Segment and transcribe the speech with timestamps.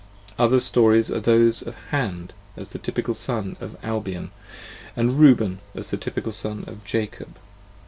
[0.39, 4.31] Other stories are those of Hand as the typical Son of Albion,
[4.97, 7.39] aud Reuben as the typical Son of Jacob (pp.